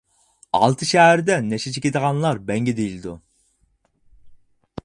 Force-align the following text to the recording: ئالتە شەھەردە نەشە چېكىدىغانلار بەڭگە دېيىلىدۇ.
ئالتە 0.59 0.87
شەھەردە 0.91 1.37
نەشە 1.49 1.75
چېكىدىغانلار 1.75 2.43
بەڭگە 2.49 2.77
دېيىلىدۇ. 2.81 3.17